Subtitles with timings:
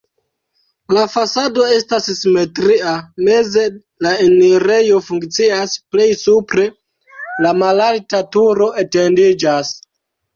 [0.97, 2.93] La fasado estas simetria,
[3.27, 3.65] meze
[4.05, 6.65] la enirejo funkcias, plej supre
[7.47, 9.71] la malalta turo etendiĝas.